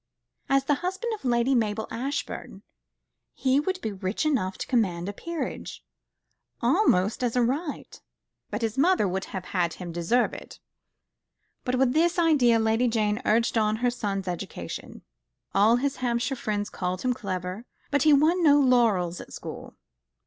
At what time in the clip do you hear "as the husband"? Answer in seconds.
0.49-1.13